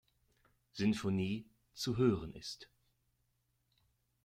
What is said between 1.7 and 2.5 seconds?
zu hören